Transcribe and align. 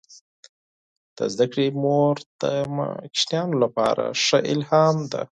د 1.17 1.19
زده 1.33 1.45
کړې 1.51 1.67
مور 1.83 2.15
د 2.41 2.43
ماشومانو 2.77 3.55
لپاره 3.63 4.03
ښه 4.23 4.39
الهام 4.53 4.97
ده. 5.11 5.21